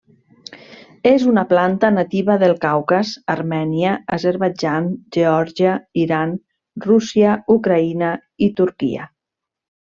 És 1.09 1.25
una 1.31 1.41
planta 1.51 1.91
nativa 1.97 2.37
del 2.43 2.55
Caucas, 2.63 3.11
Armènia, 3.35 3.93
Azerbaidjan, 4.19 4.89
Geòrgia, 5.19 5.77
Iran, 6.07 6.35
Rússia, 6.89 7.39
Ucraïna 7.59 8.13
i 8.49 8.53
Turquia. 8.63 9.11